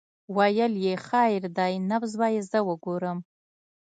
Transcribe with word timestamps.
ويې 0.35 0.67
ويل 0.77 1.01
خير 1.09 1.41
دى 1.57 1.71
نبض 1.89 2.11
به 2.19 2.27
يې 2.33 2.41
زه 2.51 2.59
وګورم. 2.67 3.17